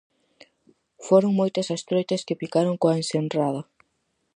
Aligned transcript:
Foron 1.07 1.31
moitas 1.39 1.67
as 1.75 1.81
troitas 1.89 2.25
que 2.27 2.39
picaron 2.41 2.75
coa 2.81 2.97
ensenrada. 3.01 3.61